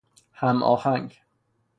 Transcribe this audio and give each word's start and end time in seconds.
هم 0.33 0.63
آهنگ 0.63 1.19